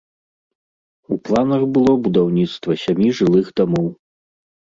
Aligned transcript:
У 1.15 1.17
планах 1.29 1.61
было 1.75 1.91
будаўніцтва 2.07 2.79
сямі 2.85 3.09
жылых 3.21 3.53
дамоў. 3.63 3.87